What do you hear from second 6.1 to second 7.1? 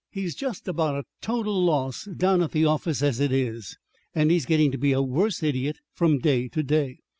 day to day.